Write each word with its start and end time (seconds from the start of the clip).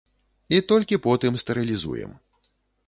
І 0.57 0.61
толькі 0.71 1.01
потым 1.05 1.39
стэрылізуем. 1.43 2.21